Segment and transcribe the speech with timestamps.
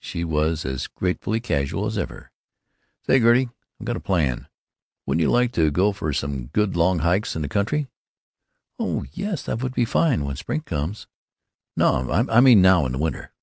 [0.00, 2.30] She was as gratefully casual as ever.
[3.06, 4.48] "Say, Gertie, I've got a plan.
[5.04, 7.86] Wouldn't you like to go for some good long hikes in the country?"
[8.78, 11.06] "Oh yes; that would be fine when spring comes."
[11.76, 13.34] "No; I mean now, in the winter."